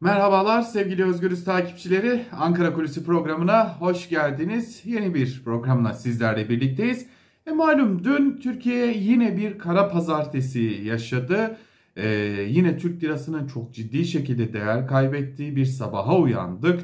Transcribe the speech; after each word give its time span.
Merhabalar 0.00 0.62
sevgili 0.62 1.04
Özgürüz 1.04 1.44
takipçileri. 1.44 2.24
Ankara 2.32 2.72
Kulisi 2.72 3.04
programına 3.04 3.76
hoş 3.80 4.08
geldiniz. 4.08 4.82
Yeni 4.84 5.14
bir 5.14 5.42
programla 5.44 5.92
sizlerle 5.92 6.48
birlikteyiz. 6.48 7.06
E 7.46 7.50
malum 7.50 8.04
dün 8.04 8.40
Türkiye 8.42 8.98
yine 8.98 9.36
bir 9.36 9.58
kara 9.58 9.88
pazartesi 9.88 10.60
yaşadı. 10.84 11.56
Ee, 11.96 12.08
yine 12.48 12.78
Türk 12.78 13.02
lirasının 13.02 13.46
çok 13.46 13.74
ciddi 13.74 14.04
şekilde 14.04 14.52
değer 14.52 14.86
kaybettiği 14.86 15.56
bir 15.56 15.64
sabaha 15.64 16.18
uyandık. 16.18 16.80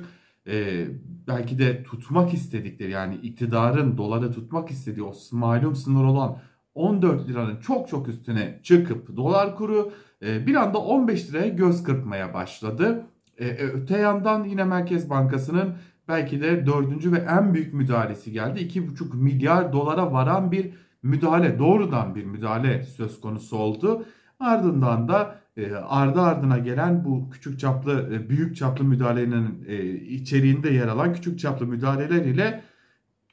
Ee, 0.46 0.86
belki 1.28 1.58
de 1.58 1.82
tutmak 1.82 2.34
istedikleri 2.34 2.90
yani 2.90 3.14
iktidarın 3.14 3.96
doları 3.96 4.32
tutmak 4.32 4.70
istediği 4.70 5.02
o 5.02 5.12
malum 5.32 5.76
sınır 5.76 6.04
olan 6.04 6.38
14 6.74 7.28
liranın 7.28 7.56
çok 7.56 7.88
çok 7.88 8.08
üstüne 8.08 8.60
çıkıp 8.62 9.16
dolar 9.16 9.56
kuru 9.56 9.92
e, 10.22 10.46
bir 10.46 10.54
anda 10.54 10.78
15 10.78 11.30
liraya 11.30 11.48
göz 11.48 11.82
kırpmaya 11.82 12.34
başladı. 12.34 13.06
E, 13.38 13.46
e, 13.46 13.64
öte 13.64 13.98
yandan 13.98 14.44
yine 14.44 14.64
Merkez 14.64 15.10
Bankası'nın 15.10 15.74
belki 16.08 16.40
de 16.40 16.66
dördüncü 16.66 17.12
ve 17.12 17.18
en 17.18 17.54
büyük 17.54 17.74
müdahalesi 17.74 18.32
geldi. 18.32 18.60
2,5 18.60 19.16
milyar 19.16 19.72
dolara 19.72 20.12
varan 20.12 20.52
bir 20.52 20.70
müdahale, 21.02 21.58
doğrudan 21.58 22.14
bir 22.14 22.24
müdahale 22.24 22.84
söz 22.84 23.20
konusu 23.20 23.56
oldu. 23.56 24.04
Ardından 24.40 25.08
da 25.08 25.42
ardı 25.88 26.20
ardına 26.20 26.58
gelen 26.58 27.04
bu 27.04 27.30
küçük 27.30 27.60
çaplı, 27.60 28.28
büyük 28.28 28.56
çaplı 28.56 28.84
müdahalenin 28.84 29.64
içeriğinde 30.08 30.70
yer 30.70 30.88
alan 30.88 31.14
küçük 31.14 31.38
çaplı 31.38 31.66
müdahaleler 31.66 32.24
ile 32.24 32.62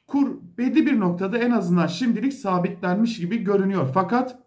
kur 0.06 0.28
belli 0.60 0.86
bir 0.86 1.00
noktada 1.00 1.38
en 1.38 1.50
azından 1.50 1.86
şimdilik 1.86 2.32
sabitlenmiş 2.34 3.20
gibi 3.20 3.44
görünüyor. 3.44 3.90
Fakat 3.94 4.38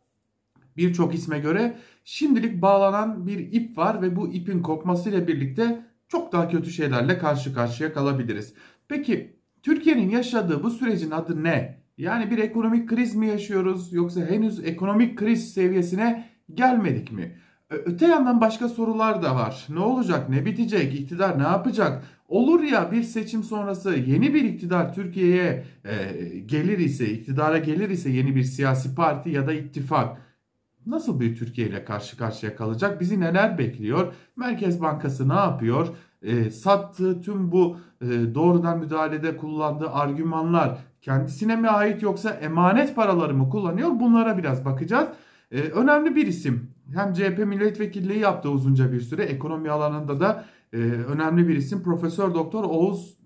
birçok 0.78 1.14
isme 1.14 1.40
göre 1.40 1.78
şimdilik 2.04 2.62
bağlanan 2.62 3.28
bir 3.28 3.40
ip 3.40 3.78
var 3.78 4.02
ve 4.02 4.16
bu 4.16 4.28
ipin 4.28 4.62
kopmasıyla 4.62 5.28
birlikte 5.28 5.86
çok 6.08 6.32
daha 6.32 6.50
kötü 6.50 6.72
şeylerle 6.72 7.18
karşı 7.18 7.54
karşıya 7.54 7.94
kalabiliriz. 7.94 8.54
Peki 8.88 9.36
Türkiye'nin 9.64 10.10
yaşadığı 10.10 10.64
bu 10.64 10.70
sürecin 10.70 11.12
adı 11.12 11.44
ne? 11.44 11.84
Yani 11.98 12.32
bir 12.32 12.38
ekonomik 12.38 12.90
kriz 12.90 13.16
mi 13.16 13.28
yaşıyoruz 13.28 13.94
yoksa 13.94 14.22
henüz 14.22 14.66
ekonomik 14.66 15.18
kriz 15.18 15.54
seviyesine 15.54 16.30
gelmedik 16.54 17.12
mi? 17.12 17.38
Öte 17.70 18.08
yandan 18.08 18.42
başka 18.42 18.70
sorular 18.70 19.24
da 19.24 19.36
var. 19.36 19.66
Ne 19.70 19.80
olacak? 19.80 20.30
Ne 20.30 20.46
bitecek? 20.46 21.00
İktidar 21.00 21.40
ne 21.40 21.44
yapacak? 21.44 22.04
Olur 22.34 22.64
ya 22.64 22.92
bir 22.92 23.04
seçim 23.04 23.44
sonrası 23.44 23.96
yeni 23.96 24.34
bir 24.34 24.44
iktidar 24.44 24.94
Türkiye'ye 24.94 25.66
e, 25.86 25.94
gelir 26.46 26.78
ise, 26.78 27.10
iktidara 27.10 27.58
gelir 27.58 27.90
ise 27.90 28.10
yeni 28.10 28.36
bir 28.36 28.44
siyasi 28.44 28.96
parti 28.96 29.30
ya 29.30 29.48
da 29.48 29.54
ittifak 29.54 30.18
nasıl 30.86 31.20
bir 31.20 31.36
Türkiye 31.36 31.68
ile 31.68 31.86
karşı 31.86 32.18
karşıya 32.18 32.56
kalacak? 32.56 33.02
Bizi 33.02 33.20
neler 33.20 33.58
bekliyor? 33.58 34.14
Merkez 34.36 34.82
Bankası 34.82 35.30
ne 35.30 35.34
yapıyor? 35.34 35.88
E, 36.22 36.50
sattığı 36.50 37.22
tüm 37.22 37.52
bu 37.52 37.78
e, 38.02 38.08
doğrudan 38.36 38.80
müdahalede 38.80 39.38
kullandığı 39.38 39.90
argümanlar 39.90 40.78
kendisine 41.02 41.56
mi 41.56 41.70
ait 41.70 42.04
yoksa 42.04 42.30
emanet 42.30 42.96
paraları 42.96 43.34
mı 43.34 43.50
kullanıyor? 43.50 43.90
Bunlara 43.90 44.38
biraz 44.38 44.66
bakacağız. 44.66 45.08
E, 45.52 45.62
önemli 45.62 46.16
bir 46.16 46.28
isim. 46.28 46.70
Hem 46.94 47.14
CHP 47.14 47.38
milletvekilliği 47.38 48.20
yaptı 48.20 48.50
uzunca 48.50 48.92
bir 48.92 49.02
süre. 49.02 49.24
Ekonomi 49.24 49.70
alanında 49.70 50.20
da 50.20 50.46
e, 50.74 50.78
önemli 50.78 51.48
bir 51.48 51.56
isim. 51.56 51.84
Profesör 51.84 52.34
Doktor 52.34 52.64
Oğuz 52.64 53.18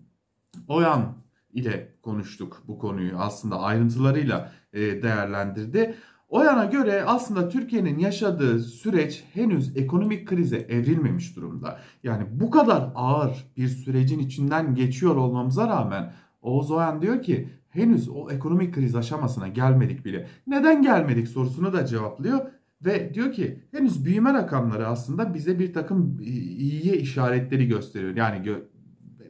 Oyan 0.68 1.14
ile 1.54 1.94
konuştuk 2.02 2.64
bu 2.68 2.80
konuyu. 2.80 3.18
Aslında 3.18 3.60
ayrıntılarıyla 3.60 4.52
e, 4.74 4.80
değerlendirdi. 4.80 5.96
O 6.30 6.44
yana 6.44 6.66
göre 6.66 7.04
aslında 7.04 7.50
Türkiye'nin 7.50 8.00
yaşadığı 8.00 8.60
süreç 8.60 9.24
henüz 9.34 9.78
ekonomik 9.78 10.28
krize 10.28 10.58
evrilmemiş 10.58 11.36
durumda. 11.36 11.80
Yani 12.04 12.24
bu 12.32 12.52
kadar 12.52 12.92
ağır 12.96 13.52
bir 13.58 13.68
sürecin 13.68 14.20
içinden 14.20 14.76
geçiyor 14.76 15.16
olmamıza 15.16 15.68
rağmen 15.68 16.14
Oğuz 16.42 16.72
Oyan 16.72 17.02
diyor 17.02 17.22
ki 17.22 17.50
henüz 17.70 18.10
o 18.10 18.32
ekonomik 18.32 18.76
kriz 18.76 18.96
aşamasına 18.96 19.48
gelmedik 19.48 20.06
bile. 20.06 20.28
Neden 20.48 20.82
gelmedik 20.82 21.28
sorusunu 21.28 21.74
da 21.74 21.86
cevaplıyor. 21.86 22.40
Ve 22.86 23.14
diyor 23.14 23.32
ki 23.32 23.64
henüz 23.72 24.06
büyüme 24.06 24.34
rakamları 24.34 24.88
aslında 24.88 25.34
bize 25.34 25.60
bir 25.60 25.74
takım 25.74 26.18
iyiye 26.22 26.98
işaretleri 26.98 27.68
gösteriyor. 27.68 28.16
Yani 28.16 28.44
gö 28.44 28.56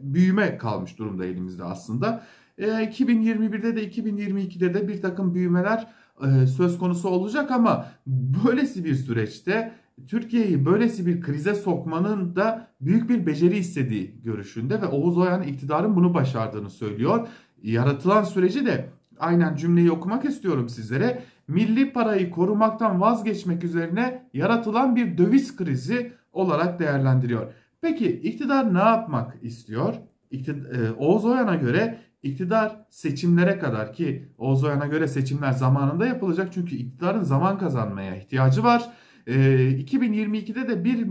büyüme 0.01 0.57
kalmış 0.57 0.99
durumda 0.99 1.25
elimizde 1.25 1.63
aslında. 1.63 2.23
E, 2.57 2.67
2021'de 2.67 3.75
de 3.75 3.89
2022'de 3.89 4.73
de 4.73 4.87
bir 4.87 5.01
takım 5.01 5.33
büyümeler 5.33 5.87
e, 6.23 6.47
söz 6.47 6.77
konusu 6.77 7.09
olacak 7.09 7.51
ama 7.51 7.85
böylesi 8.07 8.85
bir 8.85 8.95
süreçte 8.95 9.73
Türkiye'yi 10.07 10.65
böylesi 10.65 11.05
bir 11.05 11.21
krize 11.21 11.55
sokmanın 11.55 12.35
da 12.35 12.67
büyük 12.81 13.09
bir 13.09 13.25
beceri 13.25 13.57
istediği 13.57 14.21
görüşünde 14.23 14.81
ve 14.81 14.85
Oğuz 14.85 15.17
Oyan 15.17 15.43
iktidarın 15.43 15.95
bunu 15.95 16.13
başardığını 16.13 16.69
söylüyor. 16.69 17.27
Yaratılan 17.63 18.23
süreci 18.23 18.65
de 18.65 18.89
aynen 19.19 19.55
cümleyi 19.55 19.91
okumak 19.91 20.25
istiyorum 20.25 20.69
sizlere. 20.69 21.23
Milli 21.47 21.93
parayı 21.93 22.31
korumaktan 22.31 23.01
vazgeçmek 23.01 23.63
üzerine 23.63 24.29
yaratılan 24.33 24.95
bir 24.95 25.17
döviz 25.17 25.55
krizi 25.55 26.13
olarak 26.33 26.79
değerlendiriyor. 26.79 27.53
Peki 27.81 28.07
iktidar 28.07 28.73
ne 28.73 28.79
yapmak 28.79 29.33
istiyor? 29.41 29.95
İktidar, 30.31 30.71
e, 30.71 30.91
Oğuz 30.91 31.25
Oyan'a 31.25 31.55
göre 31.55 31.99
İktidar 32.23 32.85
seçimlere 32.89 33.59
kadar 33.59 33.93
ki 33.93 34.29
Oğuz 34.37 34.63
Oyan'a 34.63 34.87
göre 34.87 35.07
seçimler 35.07 35.51
zamanında 35.51 36.05
yapılacak 36.05 36.53
çünkü 36.53 36.75
iktidarın 36.75 37.23
zaman 37.23 37.57
kazanmaya 37.57 38.15
ihtiyacı 38.15 38.63
var. 38.63 38.89
E, 39.27 39.33
ee, 39.33 39.71
2022'de 39.71 40.67
de 40.67 40.83
bir 40.83 41.07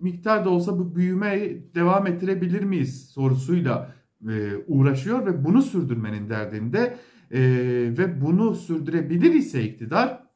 miktar 0.00 0.44
da 0.44 0.50
olsa 0.50 0.78
bu 0.78 0.96
büyümeyi 0.96 1.70
devam 1.74 2.06
ettirebilir 2.06 2.62
miyiz 2.62 3.08
sorusuyla 3.08 3.94
e, 4.28 4.56
uğraşıyor 4.66 5.26
ve 5.26 5.44
bunu 5.44 5.62
sürdürmenin 5.62 6.30
derdinde 6.30 6.96
e, 7.30 7.40
ve 7.98 8.20
bunu 8.20 8.54
sürdürebilir 8.54 9.34
ise 9.34 9.62
iktidar 9.62 10.28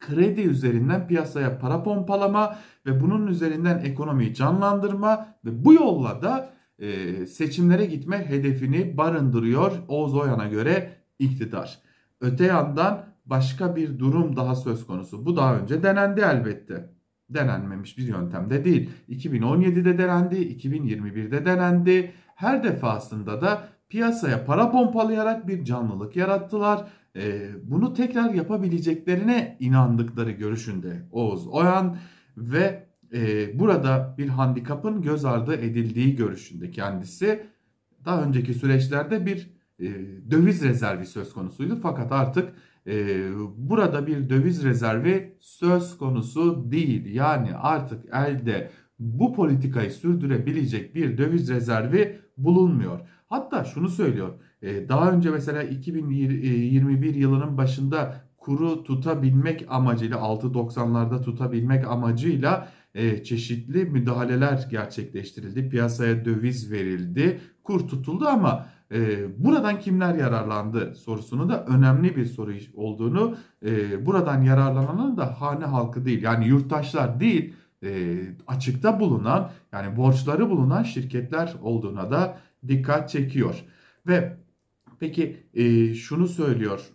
kredi 0.00 0.40
üzerinden 0.40 1.06
piyasaya 1.06 1.58
para 1.58 1.82
pompalama 1.82 2.58
ve 2.86 3.00
bunun 3.00 3.26
üzerinden 3.26 3.78
ekonomiyi 3.78 4.34
canlandırma 4.34 5.26
ve 5.44 5.64
bu 5.64 5.74
yolla 5.74 6.22
da 6.22 6.50
e, 6.78 7.26
seçimlere 7.26 7.86
gitme 7.86 8.30
hedefini 8.30 8.96
barındırıyor 8.96 9.72
Oğuz 9.88 10.14
Oyan'a 10.14 10.46
göre 10.46 10.92
iktidar. 11.18 11.78
Öte 12.20 12.44
yandan 12.44 13.04
başka 13.26 13.76
bir 13.76 13.98
durum 13.98 14.36
daha 14.36 14.54
söz 14.54 14.86
konusu. 14.86 15.26
Bu 15.26 15.36
daha 15.36 15.56
önce 15.58 15.82
denendi 15.82 16.20
elbette. 16.20 16.94
Denenmemiş 17.30 17.98
bir 17.98 18.06
yöntem 18.06 18.50
de 18.50 18.64
değil. 18.64 18.90
2017'de 19.08 19.98
denendi, 19.98 20.36
2021'de 20.36 21.46
denendi. 21.46 22.12
Her 22.34 22.64
defasında 22.64 23.40
da 23.40 23.68
piyasaya 23.94 24.44
para 24.44 24.70
pompalayarak 24.70 25.48
bir 25.48 25.64
canlılık 25.64 26.16
yarattılar. 26.16 26.88
Ee, 27.16 27.50
bunu 27.62 27.94
tekrar 27.94 28.34
yapabileceklerine 28.34 29.56
inandıkları 29.60 30.30
görüşünde 30.30 31.08
Oğuz 31.12 31.46
Oyan 31.46 31.96
ve 32.36 32.86
e, 33.12 33.58
burada 33.58 34.14
bir 34.18 34.28
handikapın 34.28 35.02
göz 35.02 35.24
ardı 35.24 35.54
edildiği 35.54 36.16
görüşünde 36.16 36.70
kendisi. 36.70 37.46
Daha 38.04 38.22
önceki 38.22 38.54
süreçlerde 38.54 39.26
bir 39.26 39.50
e, 39.78 39.86
döviz 40.30 40.62
rezervi 40.62 41.06
söz 41.06 41.32
konusuydu 41.32 41.78
fakat 41.82 42.12
artık 42.12 42.52
e, 42.86 43.24
burada 43.56 44.06
bir 44.06 44.28
döviz 44.30 44.64
rezervi 44.64 45.36
söz 45.40 45.98
konusu 45.98 46.70
değil. 46.70 47.14
Yani 47.14 47.56
artık 47.56 48.04
elde 48.14 48.70
bu 48.98 49.34
politikayı 49.34 49.90
sürdürebilecek 49.90 50.94
bir 50.94 51.18
döviz 51.18 51.50
rezervi 51.50 52.18
bulunmuyor. 52.36 53.00
Hatta 53.28 53.64
şunu 53.64 53.88
söylüyor. 53.88 54.34
E, 54.62 54.88
daha 54.88 55.12
önce 55.12 55.30
mesela 55.30 55.62
2021 55.62 57.14
yılının 57.14 57.56
başında 57.56 58.24
kuru 58.38 58.84
tutabilmek 58.84 59.66
amacıyla 59.68 60.16
6.90'larda 60.16 61.22
tutabilmek 61.22 61.86
amacıyla 61.86 62.68
e, 62.94 63.24
çeşitli 63.24 63.84
müdahaleler 63.84 64.66
gerçekleştirildi. 64.70 65.68
Piyasaya 65.68 66.24
döviz 66.24 66.72
verildi, 66.72 67.40
kur 67.64 67.88
tutuldu 67.88 68.26
ama 68.26 68.66
e, 68.92 69.26
buradan 69.44 69.80
kimler 69.80 70.14
yararlandı 70.14 70.94
sorusunu 70.94 71.48
da 71.48 71.64
önemli 71.66 72.16
bir 72.16 72.24
soru 72.24 72.52
olduğunu, 72.74 73.36
e, 73.66 74.06
buradan 74.06 74.42
yararlananın 74.42 75.16
da 75.16 75.40
hane 75.40 75.64
halkı 75.64 76.04
değil 76.04 76.22
yani 76.22 76.46
yurttaşlar 76.48 77.20
değil, 77.20 77.54
açıkta 78.46 79.00
bulunan 79.00 79.50
yani 79.72 79.96
borçları 79.96 80.50
bulunan 80.50 80.82
şirketler 80.82 81.54
olduğuna 81.62 82.10
da 82.10 82.36
dikkat 82.68 83.10
çekiyor. 83.10 83.64
Ve 84.06 84.36
peki 85.00 85.36
e, 85.54 85.94
şunu 85.94 86.28
söylüyor 86.28 86.90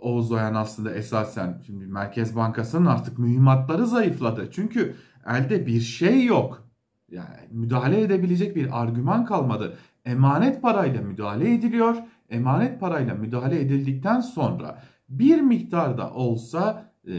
Oğuz 0.00 0.32
Oyan 0.32 0.54
aslında 0.54 0.94
esasen 0.94 1.62
şimdi 1.66 1.86
Merkez 1.86 2.36
Bankası'nın 2.36 2.86
artık 2.86 3.18
mühimmatları 3.18 3.86
zayıfladı. 3.86 4.48
Çünkü 4.52 4.94
elde 5.26 5.66
bir 5.66 5.80
şey 5.80 6.24
yok. 6.24 6.68
Yani 7.10 7.36
müdahale 7.50 8.00
edebilecek 8.00 8.56
bir 8.56 8.82
argüman 8.82 9.24
kalmadı. 9.24 9.76
Emanet 10.04 10.62
parayla 10.62 11.02
müdahale 11.02 11.54
ediliyor. 11.54 11.96
Emanet 12.30 12.80
parayla 12.80 13.14
müdahale 13.14 13.60
edildikten 13.60 14.20
sonra 14.20 14.82
bir 15.08 15.40
miktarda 15.40 16.10
olsa 16.10 16.92
e, 17.06 17.12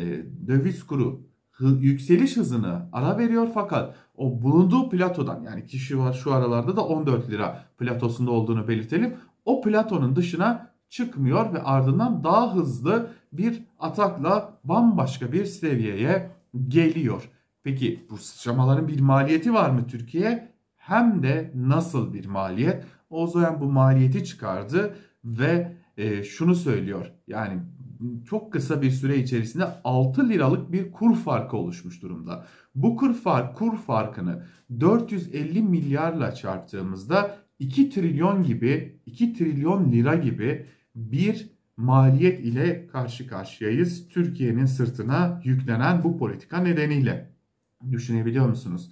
döviz 0.47 0.83
kuru 0.83 1.31
yükseliş 1.69 2.37
hızını 2.37 2.81
ara 2.93 3.17
veriyor 3.17 3.47
fakat 3.53 3.95
o 4.17 4.41
bulunduğu 4.41 4.89
platodan 4.89 5.43
yani 5.43 5.65
kişi 5.65 5.99
var 5.99 6.13
şu 6.13 6.33
aralarda 6.33 6.75
da 6.75 6.85
14 6.85 7.29
lira 7.29 7.63
platosunda 7.77 8.31
olduğunu 8.31 8.67
belirtelim. 8.67 9.13
O 9.45 9.61
platonun 9.61 10.15
dışına 10.15 10.71
çıkmıyor 10.89 11.53
ve 11.53 11.63
ardından 11.63 12.23
daha 12.23 12.55
hızlı 12.55 13.09
bir 13.33 13.63
atakla 13.79 14.53
bambaşka 14.63 15.31
bir 15.31 15.45
seviyeye 15.45 16.31
geliyor. 16.67 17.29
Peki 17.63 18.05
bu 18.09 18.17
sıçramaların 18.17 18.87
bir 18.87 18.99
maliyeti 18.99 19.53
var 19.53 19.69
mı 19.69 19.87
Türkiye? 19.87 20.51
Hem 20.75 21.23
de 21.23 21.51
nasıl 21.55 22.13
bir 22.13 22.25
maliyet? 22.25 22.83
Ozoyan 23.09 23.61
bu 23.61 23.65
maliyeti 23.65 24.25
çıkardı 24.25 24.95
ve 25.25 25.75
e, 25.97 26.23
şunu 26.23 26.55
söylüyor. 26.55 27.11
Yani 27.27 27.53
çok 28.25 28.53
kısa 28.53 28.81
bir 28.81 28.92
süre 28.92 29.18
içerisinde 29.18 29.65
6 29.83 30.30
liralık 30.30 30.71
bir 30.71 30.92
kur 30.92 31.15
farkı 31.15 31.57
oluşmuş 31.57 32.01
durumda. 32.01 32.45
Bu 32.75 32.95
kur, 32.95 33.13
fark, 33.13 33.57
kur 33.57 33.77
farkını 33.77 34.44
450 34.80 35.62
milyarla 35.62 36.33
çarptığımızda 36.33 37.38
2 37.59 37.89
trilyon 37.89 38.44
gibi 38.44 39.00
2 39.06 39.33
trilyon 39.33 39.92
lira 39.92 40.15
gibi 40.15 40.65
bir 40.95 41.50
maliyet 41.77 42.39
ile 42.39 42.88
karşı 42.88 43.27
karşıyayız. 43.27 44.09
Türkiye'nin 44.09 44.65
sırtına 44.65 45.42
yüklenen 45.44 46.04
bu 46.04 46.18
politika 46.18 46.57
nedeniyle. 46.57 47.31
Düşünebiliyor 47.92 48.50
musunuz? 48.50 48.92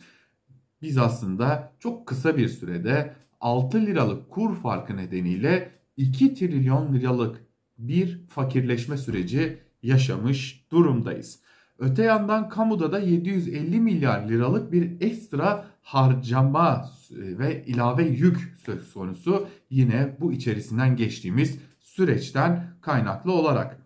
Biz 0.81 0.97
aslında 0.97 1.73
çok 1.79 2.07
kısa 2.07 2.37
bir 2.37 2.47
sürede 2.47 3.13
6 3.41 3.85
liralık 3.85 4.29
kur 4.29 4.55
farkı 4.55 4.97
nedeniyle 4.97 5.71
2 5.97 6.33
trilyon 6.33 6.93
liralık 6.93 7.48
bir 7.79 8.21
fakirleşme 8.27 8.97
süreci 8.97 9.57
yaşamış 9.83 10.65
durumdayız. 10.71 11.39
Öte 11.79 12.03
yandan 12.03 12.49
kamuda 12.49 12.91
da 12.91 12.99
750 12.99 13.79
milyar 13.79 14.29
liralık 14.29 14.71
bir 14.71 15.01
ekstra 15.01 15.65
harcama 15.81 16.89
ve 17.11 17.65
ilave 17.65 18.03
yük 18.03 18.53
söz 18.65 18.93
konusu 18.93 19.47
yine 19.69 20.17
bu 20.19 20.31
içerisinden 20.31 20.95
geçtiğimiz 20.95 21.59
süreçten 21.79 22.63
kaynaklı 22.81 23.31
olarak. 23.31 23.77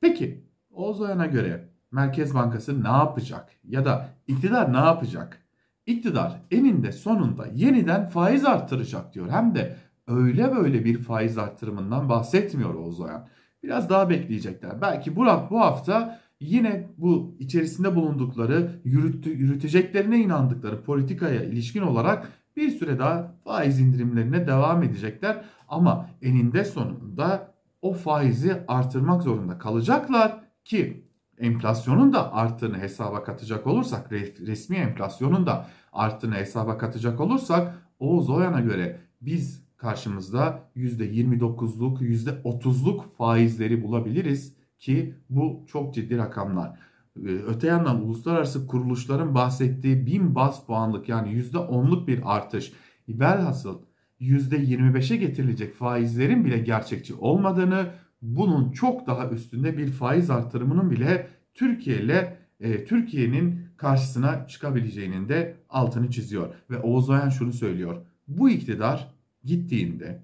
Peki 0.00 0.44
Ozoyan'a 0.70 1.26
göre 1.26 1.68
Merkez 1.90 2.34
Bankası 2.34 2.84
ne 2.84 2.88
yapacak 2.88 3.48
ya 3.64 3.84
da 3.84 4.08
iktidar 4.26 4.72
ne 4.72 4.76
yapacak? 4.76 5.38
İktidar 5.86 6.40
eninde 6.50 6.92
sonunda 6.92 7.46
yeniden 7.54 8.08
faiz 8.08 8.44
arttıracak 8.44 9.14
diyor. 9.14 9.30
Hem 9.30 9.54
de 9.54 9.76
öyle 10.06 10.56
böyle 10.56 10.84
bir 10.84 10.98
faiz 10.98 11.38
arttırımından 11.38 12.08
bahsetmiyor 12.08 12.74
Ozoyan. 12.74 13.28
Biraz 13.62 13.90
daha 13.90 14.10
bekleyecekler. 14.10 14.80
Belki 14.80 15.16
bu, 15.16 15.26
bu 15.50 15.60
hafta 15.60 16.20
yine 16.40 16.88
bu 16.98 17.36
içerisinde 17.38 17.96
bulundukları 17.96 18.80
yürütü, 18.84 19.30
yürüteceklerine 19.30 20.18
inandıkları 20.18 20.82
politikaya 20.82 21.42
ilişkin 21.42 21.82
olarak 21.82 22.32
bir 22.56 22.70
süre 22.70 22.98
daha 22.98 23.34
faiz 23.44 23.80
indirimlerine 23.80 24.46
devam 24.46 24.82
edecekler. 24.82 25.44
Ama 25.68 26.08
eninde 26.22 26.64
sonunda 26.64 27.54
o 27.82 27.92
faizi 27.92 28.62
artırmak 28.68 29.22
zorunda 29.22 29.58
kalacaklar 29.58 30.40
ki 30.64 31.06
enflasyonun 31.38 32.12
da 32.12 32.32
arttığını 32.32 32.78
hesaba 32.78 33.22
katacak 33.22 33.66
olursak, 33.66 34.12
resmi 34.12 34.76
enflasyonun 34.76 35.46
da 35.46 35.66
arttığını 35.92 36.34
hesaba 36.34 36.78
katacak 36.78 37.20
olursak 37.20 37.74
Oğuz 37.98 38.30
Oyan'a 38.30 38.60
göre 38.60 39.00
biz 39.20 39.61
karşımızda 39.82 40.70
%29'luk, 40.76 42.00
%30'luk 42.00 43.02
faizleri 43.18 43.82
bulabiliriz 43.82 44.54
ki 44.78 45.14
bu 45.30 45.64
çok 45.72 45.94
ciddi 45.94 46.18
rakamlar. 46.18 46.78
Ee, 47.16 47.28
öte 47.28 47.66
yandan 47.66 48.04
uluslararası 48.04 48.66
kuruluşların 48.66 49.34
bahsettiği 49.34 50.06
1000 50.06 50.34
bas 50.34 50.66
puanlık 50.66 51.08
yani 51.08 51.28
%10'luk 51.28 52.06
bir 52.06 52.36
artış 52.36 52.72
velhasıl 53.08 53.82
%25'e 54.20 55.16
getirilecek 55.16 55.74
faizlerin 55.74 56.44
bile 56.44 56.58
gerçekçi 56.58 57.14
olmadığını, 57.14 57.86
bunun 58.22 58.72
çok 58.72 59.06
daha 59.06 59.28
üstünde 59.28 59.78
bir 59.78 59.90
faiz 59.90 60.30
artırımının 60.30 60.90
bile 60.90 61.28
Türkiye 61.54 61.96
ile 61.96 62.38
e, 62.60 62.84
Türkiye'nin 62.84 63.66
karşısına 63.76 64.46
çıkabileceğinin 64.46 65.28
de 65.28 65.56
altını 65.68 66.10
çiziyor. 66.10 66.54
Ve 66.70 66.78
Oğuz 66.78 67.10
Oyan 67.10 67.28
şunu 67.28 67.52
söylüyor. 67.52 67.96
Bu 68.28 68.50
iktidar 68.50 69.11
gittiğinde 69.44 70.22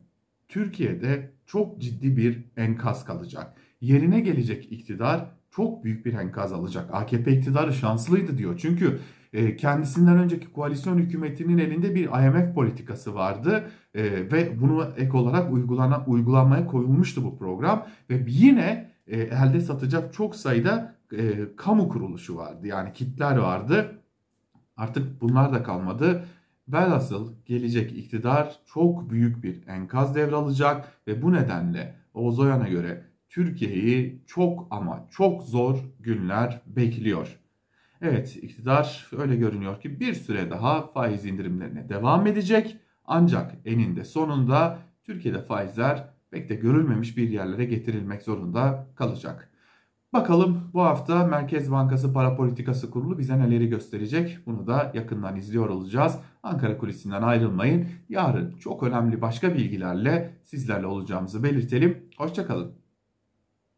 Türkiye'de 0.48 1.30
çok 1.46 1.80
ciddi 1.80 2.16
bir 2.16 2.44
enkaz 2.56 3.04
kalacak. 3.04 3.54
Yerine 3.80 4.20
gelecek 4.20 4.72
iktidar 4.72 5.30
çok 5.50 5.84
büyük 5.84 6.06
bir 6.06 6.14
enkaz 6.14 6.52
alacak. 6.52 6.94
AKP 6.94 7.32
iktidarı 7.32 7.72
şanslıydı 7.72 8.38
diyor. 8.38 8.58
Çünkü 8.58 9.00
e, 9.32 9.56
kendisinden 9.56 10.16
önceki 10.18 10.52
koalisyon 10.52 10.98
hükümetinin 10.98 11.58
elinde 11.58 11.94
bir 11.94 12.04
IMF 12.04 12.54
politikası 12.54 13.14
vardı 13.14 13.70
e, 13.94 14.02
ve 14.04 14.60
bunu 14.60 14.92
ek 14.96 15.16
olarak 15.16 15.52
uygulana, 15.52 16.04
uygulanmaya 16.06 16.66
koyulmuştu 16.66 17.24
bu 17.24 17.38
program 17.38 17.86
ve 18.10 18.24
yine 18.28 18.90
e, 19.06 19.20
elde 19.20 19.60
satacak 19.60 20.14
çok 20.14 20.36
sayıda 20.36 20.98
kamu 21.56 21.88
kuruluşu 21.88 22.36
vardı 22.36 22.66
yani 22.66 22.92
kitler 22.92 23.36
vardı 23.36 23.98
artık 24.76 25.20
bunlar 25.20 25.52
da 25.52 25.62
kalmadı. 25.62 26.24
Velhasıl 26.68 27.32
gelecek 27.46 27.98
iktidar 27.98 28.58
çok 28.66 29.10
büyük 29.10 29.44
bir 29.44 29.66
enkaz 29.66 30.14
devralacak 30.14 30.92
ve 31.06 31.22
bu 31.22 31.32
nedenle 31.32 31.94
Oğuz 32.14 32.38
Oyan'a 32.38 32.68
göre 32.68 33.04
Türkiye'yi 33.28 34.22
çok 34.26 34.66
ama 34.70 35.06
çok 35.10 35.42
zor 35.42 35.78
günler 36.00 36.62
bekliyor. 36.66 37.38
Evet 38.02 38.36
iktidar 38.42 39.10
öyle 39.18 39.36
görünüyor 39.36 39.80
ki 39.80 40.00
bir 40.00 40.14
süre 40.14 40.50
daha 40.50 40.86
faiz 40.86 41.26
indirimlerine 41.26 41.88
devam 41.88 42.26
edecek. 42.26 42.76
Ancak 43.04 43.54
eninde 43.64 44.04
sonunda 44.04 44.78
Türkiye'de 45.04 45.42
faizler 45.42 46.08
pek 46.30 46.48
de 46.48 46.54
görülmemiş 46.54 47.16
bir 47.16 47.28
yerlere 47.28 47.64
getirilmek 47.64 48.22
zorunda 48.22 48.86
kalacak. 48.94 49.50
Bakalım 50.12 50.70
bu 50.74 50.82
hafta 50.82 51.26
Merkez 51.26 51.70
Bankası 51.72 52.12
Para 52.12 52.36
Politikası 52.36 52.90
Kurulu 52.90 53.18
bize 53.18 53.38
neleri 53.38 53.68
gösterecek? 53.68 54.38
Bunu 54.46 54.66
da 54.66 54.92
yakından 54.94 55.36
izliyor 55.36 55.68
olacağız. 55.68 56.18
Ankara 56.48 56.78
Kulisi'nden 56.78 57.22
ayrılmayın. 57.22 57.88
Yarın 58.08 58.56
çok 58.58 58.82
önemli 58.82 59.20
başka 59.20 59.54
bilgilerle 59.54 60.34
sizlerle 60.44 60.86
olacağımızı 60.86 61.42
belirtelim. 61.42 62.08
Hoşçakalın. 62.16 62.87